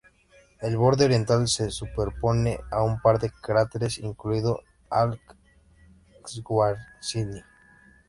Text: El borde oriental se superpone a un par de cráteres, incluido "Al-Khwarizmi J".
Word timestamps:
El 0.61 0.77
borde 0.77 1.05
oriental 1.05 1.47
se 1.47 1.69
superpone 1.69 2.59
a 2.71 2.81
un 2.81 2.99
par 3.03 3.19
de 3.19 3.29
cráteres, 3.29 3.99
incluido 3.99 4.61
"Al-Khwarizmi 4.89 7.35
J". 7.35 7.43